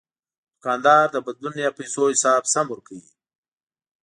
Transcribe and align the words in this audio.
دوکاندار 0.53 1.05
د 1.11 1.17
بدلون 1.25 1.55
یا 1.65 1.71
پیسو 1.77 2.01
حساب 2.13 2.43
سم 2.53 2.65
ورکوي. 2.69 3.07